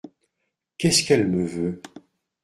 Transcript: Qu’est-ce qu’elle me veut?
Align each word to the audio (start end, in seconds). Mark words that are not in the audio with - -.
Qu’est-ce 0.79 1.03
qu’elle 1.03 1.27
me 1.27 1.45
veut? 1.45 1.79